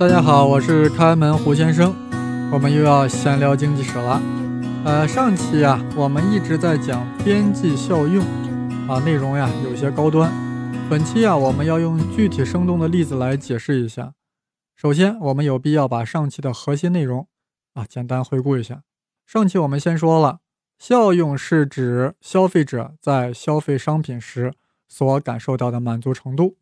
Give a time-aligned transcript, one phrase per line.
[0.00, 1.94] 大家好，我是开门胡先生，
[2.50, 4.18] 我们又要闲聊经济史了。
[4.82, 8.24] 呃，上期啊，我们一直在讲边际效用，
[8.88, 10.32] 啊，内容呀有些高端。
[10.88, 14.14] 本期啊，我们要用具体生动的例子来解释一下。
[14.74, 17.28] 首先，我们有必要把上期的核心内容
[17.74, 18.80] 啊简单回顾一下。
[19.26, 20.38] 上期我们先说了，
[20.78, 24.54] 效用是指消费者在消费商品时
[24.88, 26.56] 所感受到的满足程度。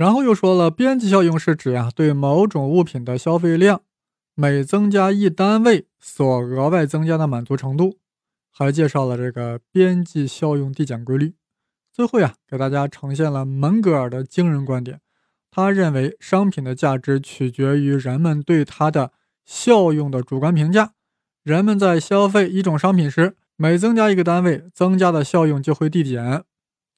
[0.00, 3.82] 然后又说了，边际效用是指呀，对某种物品的消费量
[4.34, 7.98] 每增加一单位所额外增加的满足程度，
[8.50, 11.34] 还介绍了这个边际效用递减规律。
[11.92, 15.02] 最后呀，给大家呈现了门格尔的惊人观点，
[15.50, 19.12] 他认为商品的价值取决于人们对它的
[19.44, 20.94] 效用的主观评价。
[21.42, 26.42] 人们在消费一种商品时，每增加一个单位，增加的效用就会递减，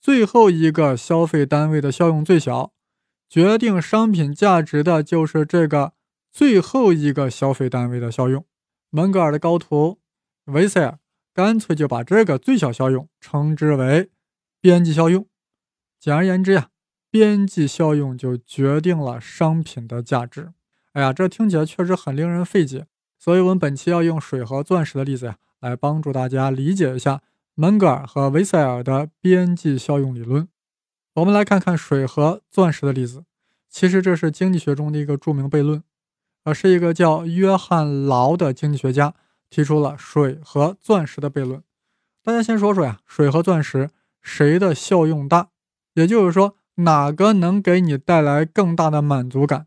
[0.00, 2.70] 最后一个消费单位的效用最小。
[3.32, 5.94] 决定商品价值的就是这个
[6.30, 8.44] 最后一个消费单位的效用。
[8.90, 10.00] 门格尔的高徒
[10.44, 10.98] 维塞尔
[11.32, 14.10] 干脆就把这个最小效用称之为
[14.60, 15.26] 边际效用。
[15.98, 16.68] 简而言之呀，
[17.10, 20.52] 边际效用就决定了商品的价值。
[20.92, 22.86] 哎呀，这听起来确实很令人费解。
[23.18, 27.22] 所以，我们本期要用水和钻石的例子呀，来帮助大家理解一下
[27.54, 30.46] 门格尔和维塞尔的边际效用理论。
[31.16, 33.24] 我们来看看水和钻石的例子。
[33.72, 35.82] 其实这是经济学中的一个著名悖论，
[36.44, 39.14] 啊是一个叫约翰劳的经济学家
[39.48, 41.62] 提出了水和钻石的悖论。
[42.22, 43.88] 大家先说说呀，水和钻石
[44.20, 45.48] 谁的效用大？
[45.94, 49.66] 也就是说，哪个能给你带来更大的满足感？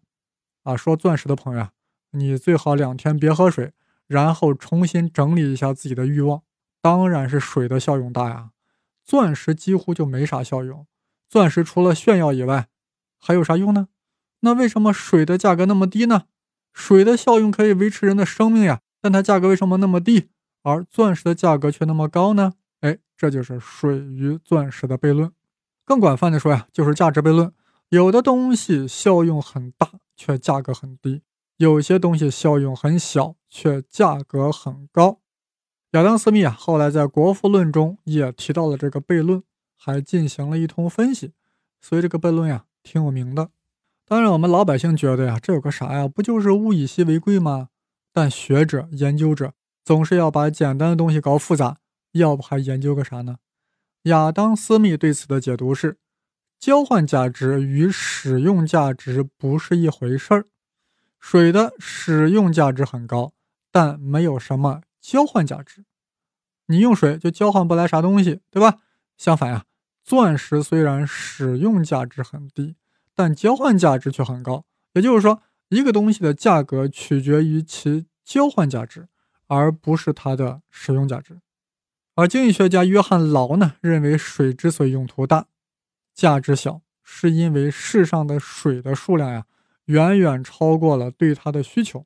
[0.64, 1.72] 啊，说钻石的朋友啊，
[2.12, 3.74] 你最好两天别喝水，
[4.06, 6.44] 然后重新整理一下自己的欲望。
[6.80, 8.52] 当然是水的效用大呀，
[9.04, 10.86] 钻石几乎就没啥效用。
[11.28, 12.68] 钻石除了炫耀以外，
[13.18, 13.88] 还有啥用呢？
[14.42, 16.24] 那为什么水的价格那么低呢？
[16.74, 20.30] 水的效用可以维持人的生命呀，但它价格为什么那么低，
[20.64, 22.54] 而钻石的价格却那么高呢？
[22.82, 25.32] 哎，这就是水与钻石的悖论。
[25.86, 27.54] 更广泛的说呀，就是价值悖论。
[27.90, 31.22] 有的东西效用很大，却价格很低；
[31.58, 35.20] 有些东西效用很小，却价格很高。
[35.92, 39.44] 亚当·斯密啊，后来在《国富论》中也提到了这个悖论。
[39.78, 41.34] 还进行了一通分析，
[41.80, 43.52] 所以这个悖论呀挺有名的。
[44.08, 46.08] 当然，我们老百姓觉得呀，这有个啥呀？
[46.08, 47.70] 不就是物以稀为贵吗？
[48.14, 51.78] 但学者、研究者总是要把简单的东西搞复杂，
[52.12, 53.38] 要不还研究个啥呢？
[54.04, 55.98] 亚当·斯密对此的解读是：
[56.60, 60.46] 交换价值与使用价值不是一回事儿。
[61.20, 63.34] 水的使用价值很高，
[63.72, 65.84] 但没有什么交换价值。
[66.68, 68.82] 你用水就交换不来啥东西，对吧？
[69.18, 69.66] 相反呀，
[70.04, 72.76] 钻石虽然使用价值很低，
[73.16, 74.66] 但交换价值却很高。
[74.94, 79.08] 也就是说，一个东西的价格取决于其交换价值，
[79.48, 81.40] 而不是它的使用价值。
[82.16, 85.48] 而经济学家约翰劳呢，认为水之所以用途大、
[86.14, 89.46] 价值小，是因为世上的水的数量呀，
[89.86, 92.06] 远远超过了对它的需求；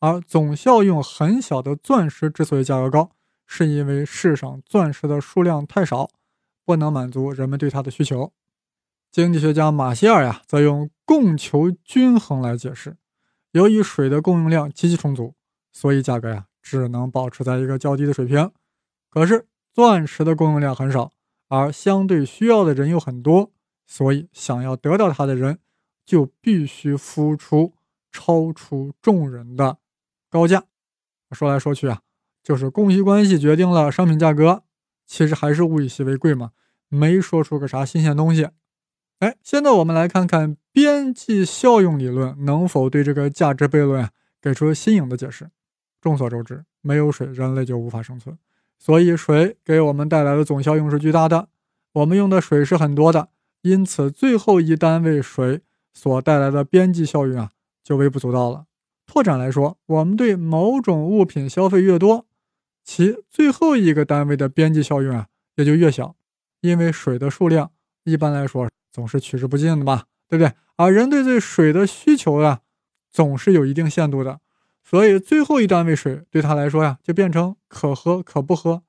[0.00, 3.10] 而总效用很小的钻石之所以价格高，
[3.46, 6.10] 是因为世上钻石的数量太少。
[6.64, 8.32] 不能满足人们对它的需求。
[9.16, 12.98] 经济学家马歇尔呀，则用供求均衡来解释。
[13.52, 15.34] 由于水的供应量极其充足，
[15.72, 18.50] 所以价格呀只能保持在一个较低的水平。
[19.08, 21.12] 可是钻石的供应量很少，
[21.48, 23.50] 而相对需要的人又很多，
[23.86, 25.60] 所以想要得到它的人
[26.04, 27.72] 就必须付出
[28.12, 29.78] 超出众人的
[30.28, 30.64] 高价。
[31.30, 32.02] 说来说去啊，
[32.42, 34.64] 就是供需关系决定了商品价格。
[35.06, 36.50] 其实还是物以稀为贵嘛，
[36.90, 38.50] 没说出个啥新鲜东西。
[39.20, 44.10] 哎，现在我们来看看边际效用理论能否对这个价值悖论啊
[44.42, 45.48] 给出新颖的解释。
[46.02, 48.36] 众所周知，没有水，人类就无法生存，
[48.78, 51.48] 所以水给我们带来的总效用是巨大的。
[51.94, 53.30] 我们用的水是很多的，
[53.62, 55.62] 因此最后一单位水
[55.94, 57.50] 所带来的边际效用啊
[57.82, 58.66] 就微不足道了。
[59.06, 62.26] 拓展来说，我们对某种物品消费越多。
[62.84, 66.14] 其最后一个单位的边际效用啊，也就越小，
[66.60, 67.72] 因为水的数量
[68.04, 70.54] 一般来说总是取之不尽的嘛，对不对？
[70.76, 72.60] 而人对这水的需求啊，
[73.10, 74.40] 总是有一定限度的，
[74.82, 78.82] 所以最后一单位水对他来说呀，就变成可喝可不喝，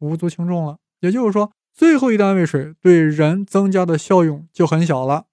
[0.00, 0.78] 无足轻重了。
[0.98, 5.26] 也就是说，最后一单位水对人增加的效用就很小了。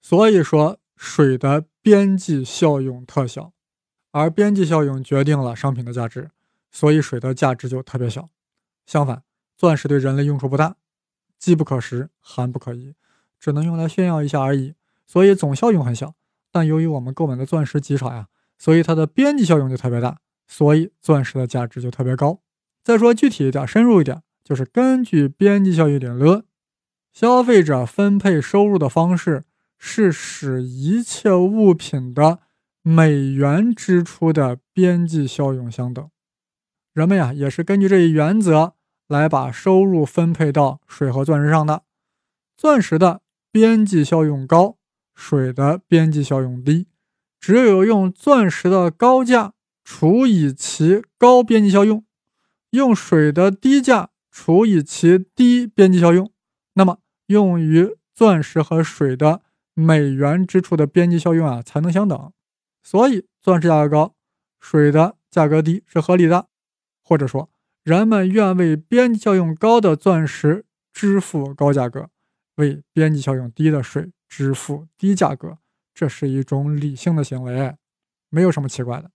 [0.00, 3.52] 所以说，水的边际效用特小，
[4.10, 6.32] 而边际效用决定了商品的价值。
[6.72, 8.30] 所以水的价值就特别小。
[8.84, 9.22] 相反，
[9.56, 10.74] 钻石对人类用处不大，
[11.38, 12.94] 机不可失，寒不可移，
[13.40, 14.74] 只能用来炫耀一下而已。
[15.06, 16.14] 所以总效用很小，
[16.52, 22.40] 但由于我们购买的钻石极少呀，所以它的边际效用就特别大，所以钻石的价值就特别高。
[22.84, 26.44] 再说具体一点、深入一点，就是根据边际效应理论，
[27.12, 29.44] 消费者分配收入的方式
[29.76, 32.38] 是使一切物品的
[32.82, 36.08] 美元支出的边际效用相等。
[36.92, 38.74] 人们呀，也是根据这一原则
[39.08, 41.82] 来把收入分配到水和钻石上的。
[42.56, 43.22] 钻石的
[43.52, 44.76] 边际效用高，
[45.14, 46.86] 水的边际效用低。
[47.40, 52.04] 只有用钻石的高价除以其高边际效用，
[52.70, 56.30] 用水的低价除以其低边际效用，
[56.74, 59.42] 那么用于钻石和水的
[59.72, 62.32] 美元支出的边际效用啊才能相等。
[62.82, 64.14] 所以，钻石价格高，
[64.60, 66.48] 水的价格低是合理的。
[67.02, 67.50] 或者说，
[67.82, 72.10] 人们愿为边际效用高的钻石支付高价格。
[72.60, 75.58] 为边际效用低的水支付低价格，
[75.92, 77.74] 这是一种理性的行为，
[78.28, 79.10] 没有什么奇怪的。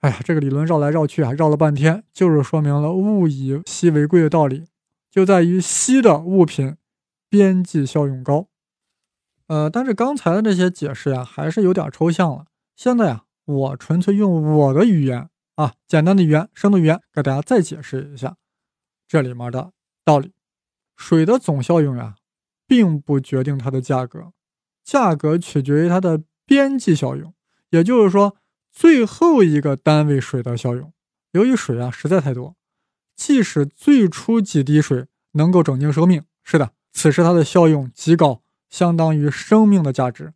[0.00, 4.66] 哎呀，这个理论绕来绕去啊，绕了半天，就是说明了物以稀为贵的道理，
[5.10, 6.76] 就在于稀的物品
[7.28, 8.48] 边际效用高。
[9.48, 12.46] 呃，但是刚才的这些解释呀，还是有点抽象了。
[12.76, 18.36] 现在呀，我纯粹用我的语言啊，简单的语言、生动语言，给大家再解释一下
[19.08, 19.72] 这里面的
[20.04, 20.32] 道理。
[20.96, 22.16] 水的总效用呀。
[22.66, 24.32] 并不决定它的价格，
[24.84, 27.34] 价格取决于它的边际效用，
[27.70, 28.36] 也就是说，
[28.72, 30.92] 最后一个单位水的效用。
[31.32, 32.56] 由于水啊实在太多，
[33.14, 40.32] 即使最初几滴水能够拯救生命，是的，此时它的效用极高，相当于生命的价值。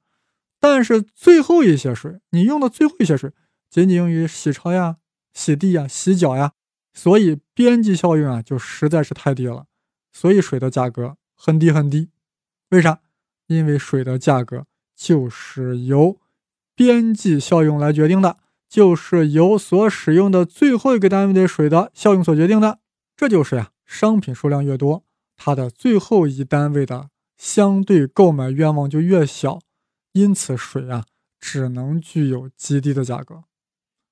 [0.59, 3.33] 但是最后一些水，你用的最后一些水，
[3.71, 4.97] 仅仅用于洗车呀、
[5.33, 6.53] 洗地呀、洗脚呀，
[6.93, 9.67] 所以边际效用啊就实在是太低了，
[10.13, 12.11] 所以水的价格很低很低。
[12.71, 13.01] 为啥？
[13.47, 14.65] 因为水的价格
[14.95, 16.21] 就是由
[16.77, 18.39] 边际效用来决定的，
[18.69, 22.79] 就是由所使用的最后一个单位的水的效用所决定的。
[23.17, 25.03] 这就是呀，商品数量越多，
[25.37, 29.59] 它的最后一单位的相对购买愿望就越小，
[30.13, 31.07] 因此水啊
[31.41, 33.43] 只能具有极低的价格。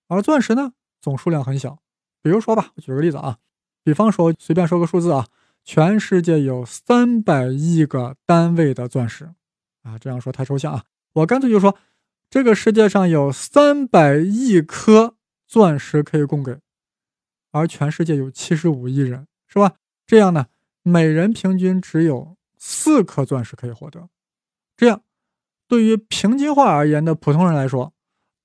[0.09, 1.79] 而钻石呢，总数量很小。
[2.21, 3.39] 比如说吧，我举个例子啊，
[3.85, 5.29] 比方说随便说个数字啊。
[5.69, 9.35] 全世界有三百亿个单位的钻石，
[9.83, 11.77] 啊，这样说太抽象啊，我干脆就说，
[12.31, 15.17] 这个世界上有三百亿颗
[15.47, 16.59] 钻石可以供给，
[17.51, 19.75] 而全世界有七十五亿人，是吧？
[20.07, 20.47] 这样呢，
[20.83, 24.09] 每人平均只有四颗钻石可以获得。
[24.75, 25.03] 这样，
[25.69, 27.93] 对于平均化而言的普通人来说，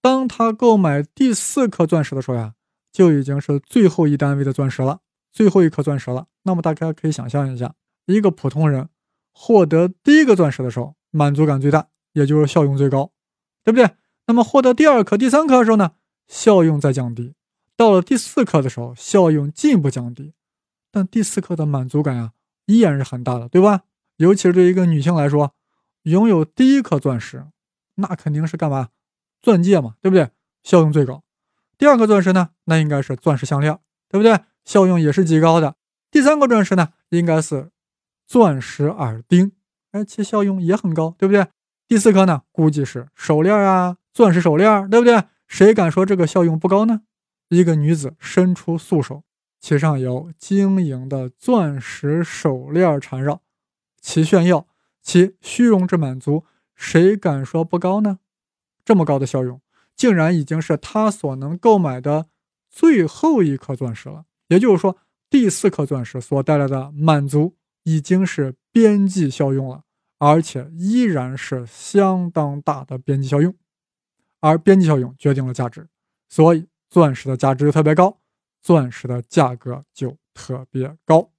[0.02, 2.56] 当他购买第四颗钻石的时候呀，
[2.92, 5.00] 就已经是最后一单位的钻石了。
[5.32, 7.74] 最后一颗钻石了，那么大家可以想象一下，
[8.06, 8.90] 一个普通人
[9.32, 13.12] 获得第一个钻石的时候，满足感最大，也就是效用最高，
[13.64, 13.90] 对不对？
[14.28, 15.94] 那么获得第二颗、第三颗的时候呢，
[16.28, 17.34] 效用在降低，
[17.76, 20.34] 到了第四颗的时候，效用进一步降低，
[20.92, 22.34] 但第四颗的满足感呀，
[22.66, 23.82] 依然是很大的，对吧？
[24.18, 25.54] 尤其是对一个女性来说，
[26.04, 27.46] 拥有第一颗钻石，
[27.96, 28.90] 那肯定是干嘛？
[29.42, 30.30] 钻戒嘛，对不对？
[30.64, 31.24] 效用最高。
[31.78, 34.40] 第二颗钻石呢，那应该是钻石项链，对不对？
[34.64, 35.76] 效用也是极高的。
[36.14, 37.72] 第三个钻石呢，应该是
[38.28, 39.52] 钻石耳钉，
[39.94, 41.48] 哎，其效用也很高，对不对？
[41.88, 45.24] 第四颗呢，估计是手链啊，钻石手链，对不对？
[45.48, 47.02] 谁敢说这个效用不高呢？
[47.50, 49.24] 一个女子伸出素手，
[49.60, 53.42] 其上有晶莹的钻石手链缠绕，
[54.00, 54.68] 其炫耀，
[55.02, 56.46] 其虚荣之满足，
[56.76, 58.20] 谁敢说不高呢？
[58.86, 59.60] 这么高的效用，
[59.96, 62.28] 竟然已经是她所能购买的
[62.70, 64.26] 最后一颗钻石了。
[64.50, 64.96] 也就是说，
[65.34, 69.84] 第四颗钻石所带来的满足已经是边际效用了，
[70.20, 73.56] 而且依然是相当大的边际效用。
[74.42, 75.88] 而边际效用决定了价值，
[76.30, 78.20] 所以钻石的价值就特别高，
[78.62, 81.32] 钻石的价格就特别高。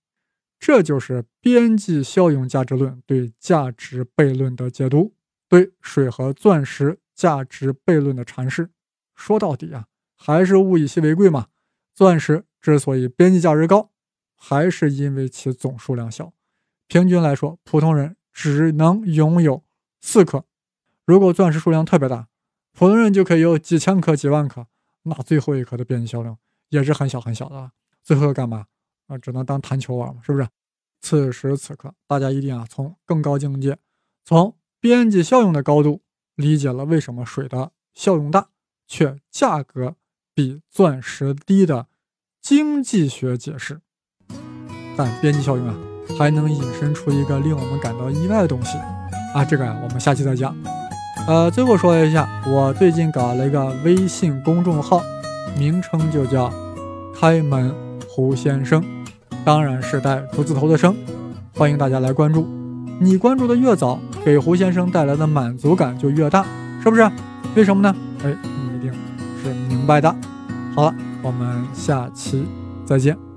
[0.58, 5.14] 这就是边际效用价值论对价值悖论的解读，
[5.48, 8.70] 对水和钻石价值悖论的阐释。
[9.14, 9.86] 说到底啊，
[10.16, 11.46] 还是物以稀为贵嘛，
[11.94, 12.44] 钻石。
[12.64, 13.90] 之所以边际价值高，
[14.34, 16.32] 还是因为其总数量小。
[16.86, 19.62] 平均来说，普通人只能拥有
[20.00, 20.46] 四颗。
[21.04, 22.28] 如果钻石数量特别大，
[22.72, 24.66] 普通人就可以有几千颗、几万颗，
[25.02, 26.38] 那最后一颗的边际效用
[26.70, 27.70] 也是很小很小的。
[28.02, 28.64] 最后干嘛？
[29.08, 30.48] 啊，只能当弹球玩嘛，是不是？
[31.02, 33.76] 此时此刻，大家一定啊，从更高境界，
[34.24, 36.00] 从边际效用的高度，
[36.34, 38.48] 理解了为什么水的效用大，
[38.86, 39.96] 却价格
[40.34, 41.88] 比钻石低的。
[42.44, 43.80] 经济学解释，
[44.98, 45.74] 但边际效应啊，
[46.18, 48.76] 还能引申出一个令我们感到意外的东西
[49.32, 49.42] 啊！
[49.42, 50.54] 这个啊，我们下期再讲。
[51.26, 55.00] 呃，最后说一下，我最近搞了一个微信公众号，
[55.58, 56.52] 名称就叫
[57.18, 57.74] “开门
[58.06, 58.84] 胡先生”，
[59.42, 60.94] 当然是带“竹”字头的“生”，
[61.56, 62.46] 欢迎大家来关注。
[63.00, 66.44] 你关注的越早，给胡先生带来的满足感就越大，
[66.82, 67.10] 是不是？
[67.54, 67.96] 为什么呢？
[68.22, 68.92] 哎，你一定
[69.42, 70.14] 是明白的。
[70.74, 72.44] 好了，我们下期
[72.84, 73.33] 再见。